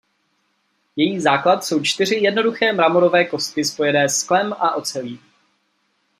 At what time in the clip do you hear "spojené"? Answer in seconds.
3.65-4.09